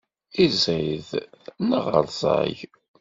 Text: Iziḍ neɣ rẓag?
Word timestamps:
Iziḍ 0.43 1.07
neɣ 1.69 1.85
rẓag? 2.05 2.57